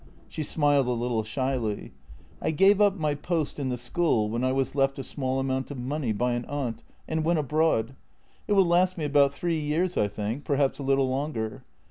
She 0.27 0.41
smiled 0.41 0.87
a 0.87 0.93
little 0.93 1.21
shyly." 1.21 1.93
I 2.41 2.49
gave 2.49 2.81
up 2.81 2.95
my 2.97 3.13
post 3.13 3.59
in 3.59 3.69
the 3.69 3.77
school 3.77 4.29
when 4.31 4.43
I 4.43 4.51
was 4.51 4.73
left 4.73 4.97
a 4.97 5.03
small 5.03 5.39
amount 5.39 5.69
of 5.69 5.77
money 5.77 6.11
by 6.11 6.31
an 6.33 6.43
aunt, 6.45 6.81
and 7.07 7.23
went 7.23 7.37
abroad. 7.37 7.95
It 8.47 8.53
will 8.53 8.65
last 8.65 8.97
me 8.97 9.05
about 9.05 9.31
three 9.31 9.59
years, 9.59 9.97
I 9.97 10.07
think— 10.07 10.43
perhaps 10.43 10.79
a 10.79 10.83
little 10.83 11.07
longer. 11.07 11.65